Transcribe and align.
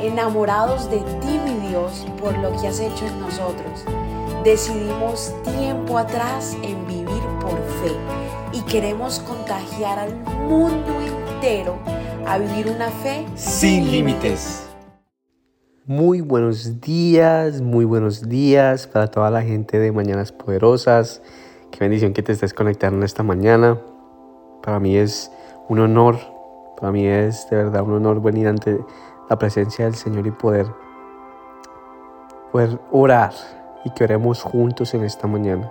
enamorados 0.00 0.90
de 0.90 0.98
ti, 0.98 1.40
mi 1.44 1.68
Dios, 1.68 2.06
por 2.20 2.36
lo 2.38 2.50
que 2.60 2.68
has 2.68 2.80
hecho 2.80 3.06
en 3.06 3.20
nosotros. 3.20 3.84
Decidimos 4.44 5.34
tiempo 5.56 5.98
atrás 5.98 6.56
en 6.62 6.86
vivir 6.86 7.22
por 7.40 7.56
fe 7.82 7.92
y 8.52 8.60
queremos 8.62 9.18
contagiar 9.20 9.98
al 9.98 10.14
mundo 10.48 10.92
entero 11.00 11.76
a 12.26 12.38
vivir 12.38 12.68
una 12.68 12.88
fe 12.90 13.26
sin 13.34 13.90
límites. 13.90 14.68
Muy 15.84 16.20
buenos 16.20 16.80
días, 16.80 17.60
muy 17.60 17.84
buenos 17.84 18.28
días 18.28 18.88
para 18.88 19.06
toda 19.06 19.30
la 19.30 19.42
gente 19.42 19.78
de 19.78 19.92
Mañanas 19.92 20.32
Poderosas. 20.32 21.22
Qué 21.70 21.78
bendición 21.80 22.12
que 22.12 22.22
te 22.22 22.32
estés 22.32 22.52
conectando 22.52 23.04
esta 23.04 23.22
mañana. 23.22 23.80
Para 24.62 24.80
mí 24.80 24.96
es 24.96 25.30
un 25.68 25.78
honor, 25.78 26.18
para 26.80 26.90
mí 26.90 27.06
es 27.06 27.48
de 27.50 27.56
verdad 27.56 27.82
un 27.82 27.92
honor 27.92 28.20
venir 28.20 28.48
ante 28.48 28.78
la 29.28 29.38
presencia 29.38 29.84
del 29.84 29.94
Señor 29.94 30.26
y 30.26 30.30
poder, 30.30 30.66
poder 32.52 32.78
orar 32.90 33.32
y 33.84 33.90
que 33.90 34.04
oremos 34.04 34.42
juntos 34.42 34.94
en 34.94 35.04
esta 35.04 35.26
mañana. 35.26 35.70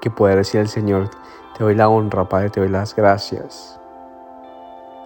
Que 0.00 0.10
poder 0.10 0.36
decir 0.36 0.60
al 0.60 0.68
Señor, 0.68 1.10
te 1.56 1.64
doy 1.64 1.74
la 1.74 1.88
honra, 1.88 2.28
Padre, 2.28 2.50
te 2.50 2.60
doy 2.60 2.68
las 2.68 2.94
gracias. 2.94 3.78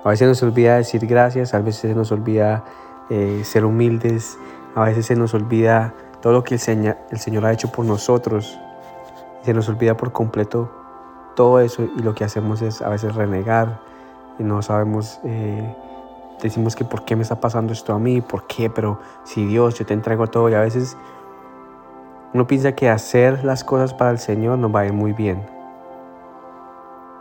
A 0.05 0.09
veces 0.11 0.29
nos 0.29 0.43
olvida 0.43 0.77
decir 0.77 1.07
gracias, 1.07 1.55
a 1.55 1.61
veces 1.61 1.91
se 1.91 1.95
nos 1.95 2.11
olvida 2.13 2.65
eh, 3.09 3.43
ser 3.45 3.65
humildes, 3.65 4.37
a 4.75 4.85
veces 4.85 5.07
se 5.07 5.17
nos 5.17 5.33
olvida 5.35 5.95
todo 6.21 6.33
lo 6.33 6.45
que 6.45 6.55
el 6.55 6.61
Señor, 6.61 6.97
el 7.11 7.19
Señor 7.19 7.47
ha 7.47 7.53
hecho 7.53 7.71
por 7.71 7.85
nosotros. 7.85 8.59
Se 9.43 9.55
nos 9.55 9.69
olvida 9.69 9.97
por 9.97 10.12
completo 10.12 10.71
todo 11.35 11.61
eso 11.61 11.85
y 11.85 12.03
lo 12.03 12.15
que 12.15 12.25
hacemos 12.25 12.62
es 12.62 12.83
a 12.83 12.89
veces 12.89 13.15
renegar 13.15 13.81
y 14.39 14.45
no 14.45 14.62
sabemos, 14.62 15.21
eh, 15.25 15.75
decimos 16.49 16.77
que 16.77 16.85
por 16.85 17.05
qué 17.05 17.17
me 17.17 17.23
está 17.23 17.41
pasando 17.41 17.73
esto 17.73 17.93
a 17.93 17.99
mí, 17.99 18.21
por 18.21 18.47
qué, 18.47 18.71
pero 18.71 18.99
si 19.25 19.47
Dios, 19.47 19.79
yo 19.79 19.87
te 19.87 19.95
entrego 19.95 20.27
todo 20.27 20.49
y 20.49 20.55
a 20.55 20.61
veces 20.61 20.97
uno 22.34 22.47
piensa 22.47 22.73
que 22.75 22.89
hacer 22.89 23.45
las 23.45 23.65
cosas 23.65 23.95
para 23.95 24.11
el 24.11 24.19
Señor 24.19 24.59
nos 24.59 24.75
va 24.75 24.81
a 24.81 24.87
ir 24.87 24.93
muy 24.93 25.12
bien. 25.12 25.43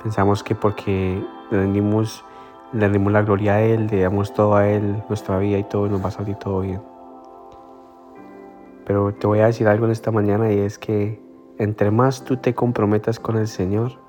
Pensamos 0.01 0.43
que 0.43 0.55
porque 0.55 1.23
le 1.51 1.57
rendimos, 1.57 2.23
le 2.71 2.81
rendimos 2.81 3.13
la 3.13 3.21
gloria 3.21 3.55
a 3.55 3.61
Él, 3.61 3.87
le 3.87 4.01
damos 4.01 4.33
todo 4.33 4.55
a 4.55 4.67
Él, 4.67 5.03
nuestra 5.09 5.37
vida 5.37 5.57
y 5.57 5.63
todo, 5.63 5.87
nos 5.87 6.03
va 6.03 6.07
a 6.07 6.11
salir 6.11 6.35
todo 6.35 6.61
bien. 6.61 6.81
Pero 8.85 9.13
te 9.13 9.27
voy 9.27 9.39
a 9.39 9.45
decir 9.45 9.67
algo 9.67 9.85
en 9.85 9.91
esta 9.91 10.11
mañana 10.11 10.51
y 10.51 10.59
es 10.59 10.79
que 10.79 11.21
entre 11.59 11.91
más 11.91 12.23
tú 12.23 12.37
te 12.37 12.55
comprometas 12.55 13.19
con 13.19 13.37
el 13.37 13.47
Señor, 13.47 14.00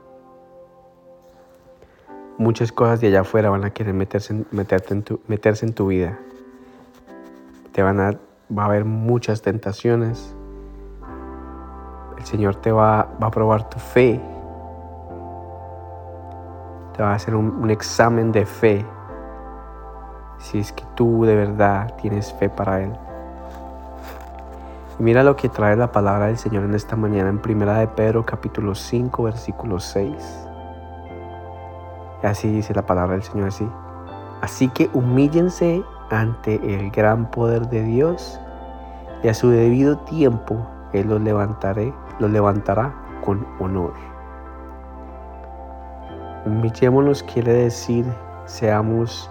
muchas 2.38 2.72
cosas 2.72 3.00
de 3.00 3.08
allá 3.08 3.20
afuera 3.20 3.50
van 3.50 3.64
a 3.64 3.70
querer 3.70 3.94
meterse 3.94 4.32
en, 4.32 5.02
tu, 5.02 5.20
meterse 5.28 5.66
en 5.66 5.72
tu 5.72 5.88
vida. 5.88 6.18
Te 7.72 7.82
van 7.82 8.00
a, 8.00 8.18
va 8.56 8.64
a 8.64 8.66
haber 8.66 8.84
muchas 8.84 9.42
tentaciones, 9.42 10.34
el 12.18 12.24
Señor 12.24 12.56
te 12.56 12.70
va, 12.70 13.08
va 13.20 13.26
a 13.26 13.30
probar 13.30 13.68
tu 13.68 13.78
fe. 13.78 14.20
Te 16.96 17.02
va 17.02 17.12
a 17.12 17.14
hacer 17.14 17.34
un, 17.34 17.70
examen 17.70 18.30
de 18.32 18.46
fe. 18.46 18.84
Si 20.38 20.58
es 20.58 20.72
que 20.72 20.84
tú 20.94 21.24
de 21.24 21.34
verdad 21.34 21.94
tienes 21.96 22.32
fe 22.32 22.48
para 22.48 22.82
Él. 22.82 22.92
Mira 24.98 25.24
lo 25.24 25.34
que 25.36 25.48
trae 25.48 25.74
la 25.74 25.90
palabra 25.90 26.26
del 26.26 26.38
Señor 26.38 26.64
en 26.64 26.74
esta 26.74 26.94
mañana 26.94 27.30
en 27.30 27.40
Primera 27.40 27.78
de 27.78 27.88
Pedro 27.88 28.24
capítulo 28.24 28.74
5 28.74 29.22
versículo 29.22 29.80
6. 29.80 30.51
Así 32.22 32.50
dice 32.50 32.74
la 32.74 32.86
palabra 32.86 33.14
del 33.14 33.22
Señor 33.22 33.48
así. 33.48 33.68
Así 34.40 34.68
que 34.68 34.90
humíllense 34.92 35.82
ante 36.10 36.54
el 36.74 36.90
gran 36.90 37.30
poder 37.30 37.68
de 37.68 37.82
Dios 37.82 38.40
y 39.22 39.28
a 39.28 39.34
su 39.34 39.50
debido 39.50 39.98
tiempo 39.98 40.66
Él 40.92 41.08
los 41.08 41.20
levantaré 41.20 41.92
lo 42.18 42.28
levantará 42.28 42.94
con 43.24 43.46
honor. 43.58 43.92
Humillémonos 46.46 47.22
quiere 47.22 47.52
decir 47.52 48.04
seamos 48.46 49.30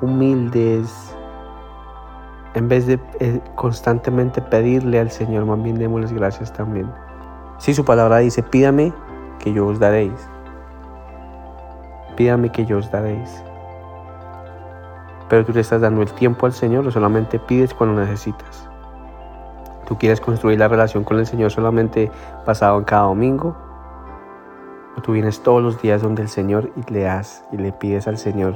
humildes. 0.00 1.16
En 2.54 2.68
vez 2.68 2.86
de 2.86 3.00
eh, 3.20 3.40
constantemente 3.54 4.42
pedirle 4.42 5.00
al 5.00 5.10
Señor, 5.10 5.46
más 5.46 5.62
bien 5.62 5.78
démosles 5.78 6.12
gracias 6.12 6.52
también. 6.52 6.92
Si 7.58 7.72
su 7.72 7.84
palabra 7.84 8.18
dice, 8.18 8.42
pídame 8.42 8.92
que 9.38 9.52
yo 9.52 9.66
os 9.66 9.78
daréis. 9.78 10.31
Pídame 12.22 12.52
que 12.52 12.64
yo 12.64 12.78
os 12.78 12.88
daréis. 12.88 13.42
Pero 15.28 15.44
tú 15.44 15.52
le 15.52 15.60
estás 15.60 15.80
dando 15.80 16.02
el 16.02 16.12
tiempo 16.12 16.46
al 16.46 16.52
Señor 16.52 16.86
o 16.86 16.90
solamente 16.92 17.40
pides 17.40 17.74
cuando 17.74 18.00
necesitas. 18.00 18.68
¿Tú 19.88 19.98
quieres 19.98 20.20
construir 20.20 20.56
la 20.60 20.68
relación 20.68 21.02
con 21.02 21.18
el 21.18 21.26
Señor 21.26 21.50
solamente 21.50 22.12
basado 22.46 22.78
en 22.78 22.84
cada 22.84 23.06
domingo? 23.06 23.56
¿O 24.96 25.00
tú 25.02 25.14
vienes 25.14 25.40
todos 25.42 25.60
los 25.60 25.82
días 25.82 26.00
donde 26.00 26.22
el 26.22 26.28
Señor 26.28 26.70
y 26.76 26.92
le 26.92 27.02
das 27.02 27.42
y 27.50 27.56
le 27.56 27.72
pides 27.72 28.06
al 28.06 28.18
Señor 28.18 28.54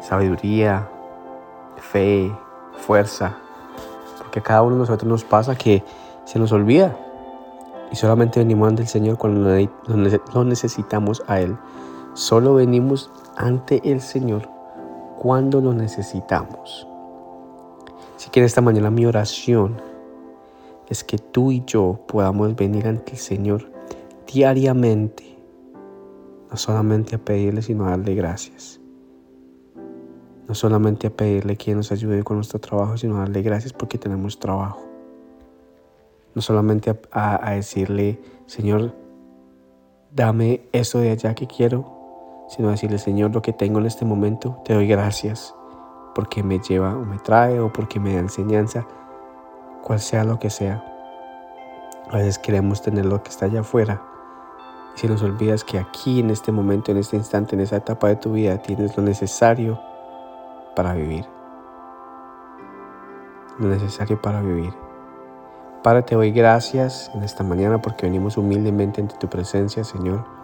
sabiduría, 0.00 0.88
fe, 1.76 2.32
fuerza? 2.72 3.36
Porque 4.16 4.38
a 4.38 4.42
cada 4.42 4.62
uno 4.62 4.76
de 4.76 4.80
nosotros 4.80 5.06
nos 5.06 5.24
pasa 5.24 5.56
que 5.56 5.84
se 6.24 6.38
nos 6.38 6.52
olvida 6.52 6.96
y 7.92 7.96
solamente 7.96 8.40
venimos 8.40 8.66
ante 8.66 8.80
el 8.80 8.88
Señor 8.88 9.18
cuando 9.18 9.50
lo 10.32 10.44
necesitamos 10.44 11.22
a 11.26 11.40
Él. 11.40 11.58
Solo 12.18 12.54
venimos 12.54 13.12
ante 13.36 13.80
el 13.84 14.00
Señor 14.00 14.48
cuando 15.20 15.60
lo 15.60 15.72
necesitamos. 15.72 16.84
Así 18.16 18.28
que 18.30 18.40
en 18.40 18.46
esta 18.46 18.60
mañana 18.60 18.90
mi 18.90 19.06
oración 19.06 19.80
es 20.88 21.04
que 21.04 21.18
tú 21.18 21.52
y 21.52 21.62
yo 21.64 22.00
podamos 22.08 22.56
venir 22.56 22.88
ante 22.88 23.12
el 23.12 23.18
Señor 23.18 23.70
diariamente, 24.26 25.38
no 26.50 26.56
solamente 26.56 27.14
a 27.14 27.18
pedirle, 27.18 27.62
sino 27.62 27.86
a 27.86 27.90
darle 27.90 28.16
gracias. 28.16 28.80
No 30.48 30.56
solamente 30.56 31.06
a 31.06 31.10
pedirle 31.10 31.54
que 31.54 31.72
nos 31.72 31.92
ayude 31.92 32.24
con 32.24 32.38
nuestro 32.38 32.58
trabajo, 32.58 32.96
sino 32.96 33.14
a 33.14 33.20
darle 33.20 33.42
gracias 33.42 33.72
porque 33.72 33.96
tenemos 33.96 34.40
trabajo. 34.40 34.82
No 36.34 36.42
solamente 36.42 36.98
a, 37.12 37.52
decirle, 37.52 38.20
Señor, 38.46 38.92
dame 40.12 40.62
eso 40.72 40.98
de 40.98 41.12
allá 41.12 41.36
que 41.36 41.46
quiero, 41.46 41.97
sino 42.48 42.70
decirle, 42.70 42.98
Señor, 42.98 43.32
lo 43.32 43.42
que 43.42 43.52
tengo 43.52 43.78
en 43.78 43.86
este 43.86 44.04
momento, 44.04 44.60
te 44.64 44.74
doy 44.74 44.88
gracias 44.88 45.54
porque 46.14 46.42
me 46.42 46.58
lleva 46.58 46.96
o 46.96 47.04
me 47.04 47.18
trae 47.18 47.60
o 47.60 47.72
porque 47.72 48.00
me 48.00 48.14
da 48.14 48.20
enseñanza 48.20 48.86
cual 49.82 50.00
sea 50.00 50.24
lo 50.24 50.38
que 50.38 50.50
sea. 50.50 50.84
A 52.10 52.16
veces 52.16 52.38
queremos 52.38 52.82
tener 52.82 53.06
lo 53.06 53.22
que 53.22 53.28
está 53.28 53.46
allá 53.46 53.60
afuera 53.60 54.02
y 54.96 54.98
se 54.98 55.08
nos 55.08 55.22
olvidas 55.22 55.62
que 55.62 55.78
aquí, 55.78 56.20
en 56.20 56.30
este 56.30 56.50
momento, 56.50 56.90
en 56.90 56.96
este 56.96 57.16
instante, 57.16 57.54
en 57.54 57.60
esa 57.60 57.76
etapa 57.76 58.08
de 58.08 58.16
tu 58.16 58.32
vida, 58.32 58.58
tienes 58.58 58.96
lo 58.96 59.02
necesario 59.02 59.78
para 60.74 60.94
vivir. 60.94 61.26
Lo 63.58 63.68
necesario 63.68 64.20
para 64.20 64.40
vivir. 64.40 64.72
Padre, 65.82 66.02
te 66.02 66.14
doy 66.14 66.32
gracias 66.32 67.10
en 67.14 67.22
esta 67.22 67.44
mañana 67.44 67.80
porque 67.80 68.06
venimos 68.06 68.36
humildemente 68.36 69.00
ante 69.00 69.16
tu 69.16 69.28
presencia, 69.28 69.84
Señor. 69.84 70.37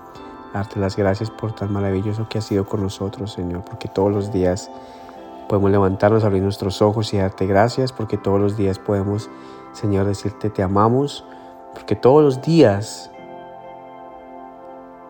Darte 0.54 0.80
las 0.80 0.96
gracias 0.96 1.30
por 1.30 1.52
tan 1.52 1.70
maravilloso 1.70 2.28
que 2.30 2.38
has 2.38 2.44
sido 2.44 2.64
con 2.64 2.82
nosotros, 2.82 3.32
Señor, 3.32 3.62
porque 3.64 3.88
todos 3.88 4.10
los 4.10 4.32
días 4.32 4.70
Podemos 5.48 5.70
levantarnos, 5.70 6.24
abrir 6.24 6.42
nuestros 6.42 6.80
ojos 6.80 7.12
y 7.12 7.18
darte 7.18 7.46
gracias 7.46 7.92
porque 7.92 8.16
todos 8.16 8.40
los 8.40 8.56
días 8.56 8.78
podemos, 8.78 9.28
Señor, 9.72 10.06
decirte 10.06 10.48
te 10.48 10.62
amamos, 10.62 11.24
porque 11.74 11.94
todos 11.96 12.22
los 12.22 12.42
días 12.42 13.10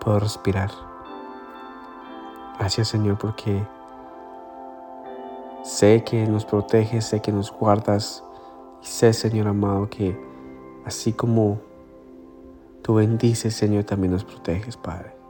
puedo 0.00 0.18
respirar. 0.18 0.70
Gracias, 2.58 2.88
Señor, 2.88 3.16
porque 3.16 3.64
sé 5.62 6.02
que 6.02 6.26
nos 6.26 6.44
proteges, 6.44 7.04
sé 7.04 7.20
que 7.20 7.30
nos 7.30 7.52
guardas 7.52 8.24
y 8.82 8.86
sé, 8.86 9.12
Señor 9.12 9.46
amado, 9.46 9.88
que 9.88 10.20
así 10.84 11.12
como 11.12 11.60
tú 12.82 12.94
bendices, 12.94 13.54
Señor, 13.54 13.84
también 13.84 14.12
nos 14.12 14.24
proteges, 14.24 14.76
Padre. 14.76 15.23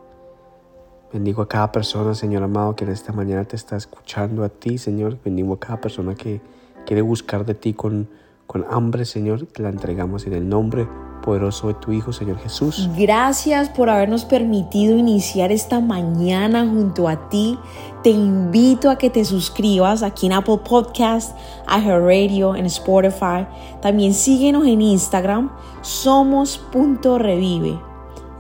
Bendigo 1.15 1.43
a 1.43 1.49
cada 1.49 1.71
persona, 1.71 2.13
Señor 2.13 2.43
amado, 2.43 2.75
que 2.75 2.83
en 2.83 2.91
esta 2.91 3.13
mañana 3.13 3.45
te 3.45 3.55
está 3.55 3.77
escuchando 3.77 4.43
a 4.43 4.49
ti, 4.49 4.79
Señor. 4.79 5.17
Bendigo 5.25 5.55
a 5.55 5.61
cada 5.61 5.81
persona 5.81 6.17
que 6.17 6.41
quiere 6.87 7.03
buscar 7.03 7.45
de 7.45 7.55
ti 7.55 7.73
con, 7.73 8.09
con 8.49 8.67
hambre, 8.69 9.05
Señor. 9.05 9.47
Te 9.47 9.63
la 9.63 9.69
entregamos 9.69 10.27
en 10.27 10.33
el 10.33 10.49
nombre 10.49 10.89
poderoso 11.23 11.69
de 11.69 11.75
tu 11.75 11.93
Hijo, 11.93 12.13
Señor 12.13 12.39
Jesús. 12.41 12.91
Gracias 12.99 13.69
por 13.69 13.91
habernos 13.91 14.25
permitido 14.25 14.99
iniciar 14.99 15.53
esta 15.53 15.79
mañana 15.79 16.67
junto 16.67 17.09
a 17.09 17.29
ti. 17.29 17.61
Te 18.03 18.11
invito 18.11 18.91
a 18.91 18.99
que 18.99 19.09
te 19.09 19.25
suscribas 19.25 20.03
aquí 20.03 20.27
en 20.27 20.33
Apple 20.33 20.63
Podcast, 20.69 21.39
a 21.69 21.79
Her 21.79 22.03
Radio, 22.03 22.57
en 22.57 22.67
Spotify. 22.67 23.47
También 23.81 24.15
síguenos 24.15 24.67
en 24.67 24.83
Instagram, 24.83 25.53
somos.revive. 25.81 27.79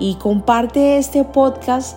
Y 0.00 0.16
comparte 0.16 0.98
este 0.98 1.22
podcast 1.22 1.96